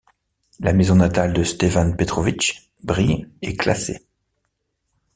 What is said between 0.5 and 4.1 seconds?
La maison natale de Stevan Petrović Brile est classée.